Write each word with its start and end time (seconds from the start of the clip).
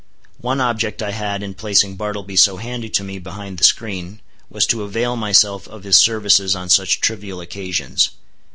One 0.39 0.59
object 0.59 1.03
I 1.03 1.11
had 1.11 1.43
in 1.43 1.53
placing 1.53 1.95
Bartleby 1.95 2.35
so 2.35 2.57
handy 2.57 2.89
to 2.89 3.03
me 3.03 3.19
behind 3.19 3.59
the 3.59 3.63
screen, 3.63 4.19
was 4.49 4.65
to 4.65 4.81
avail 4.81 5.15
myself 5.15 5.67
of 5.67 5.83
his 5.83 5.97
services 5.97 6.55
on 6.55 6.69
such 6.69 7.01
trivial 7.01 7.39
occasions. 7.39 8.09